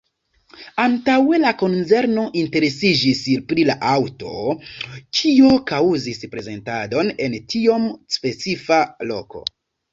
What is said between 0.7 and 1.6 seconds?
Antaŭe la